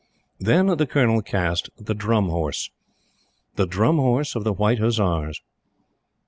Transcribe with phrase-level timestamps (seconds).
[0.39, 2.71] Then the Colonel cast the Drum Horse
[3.55, 5.41] the Drum Horse of the White Hussars!